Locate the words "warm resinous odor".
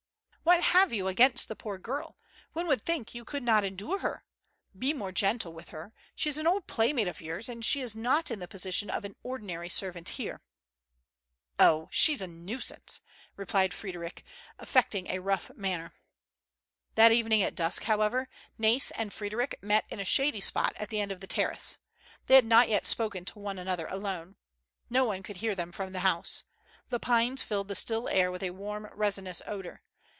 28.51-29.81